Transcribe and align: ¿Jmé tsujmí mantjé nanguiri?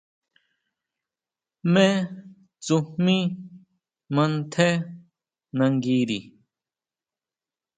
¿Jmé 1.61 1.85
tsujmí 2.63 3.15
mantjé 4.15 4.67
nanguiri? 5.57 6.19